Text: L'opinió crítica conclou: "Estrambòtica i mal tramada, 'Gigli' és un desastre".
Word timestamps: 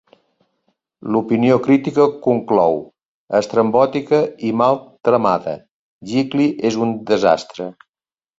L'opinió 1.15 1.57
crítica 1.67 2.07
conclou: 2.23 2.79
"Estrambòtica 3.41 4.23
i 4.49 4.55
mal 4.63 4.81
tramada, 5.09 5.55
'Gigli' 6.13 6.51
és 6.73 6.81
un 6.89 6.97
desastre". 7.13 7.71